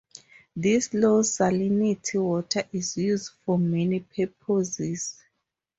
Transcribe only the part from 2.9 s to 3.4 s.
used